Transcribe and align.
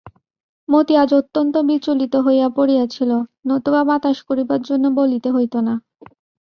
মতি 0.69 0.93
আজ 0.97 1.09
অত্যন্ত 1.13 1.55
বিচলিত 1.69 2.13
হইয়া 2.15 2.47
পড়িয়াছিল, 2.49 3.11
নতুবা 3.47 3.81
বাতাস 3.83 4.17
করিবার 4.23 4.61
জন্য 4.61 4.85
বলিতে 4.91 5.29
হইত 5.31 5.53
না। 5.67 5.73